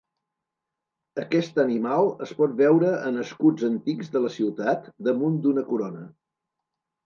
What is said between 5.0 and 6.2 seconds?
damunt d'una corona.